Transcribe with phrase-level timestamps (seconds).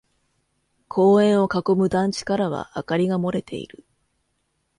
[0.87, 3.85] 公園を囲む団地からは明かりが漏れている。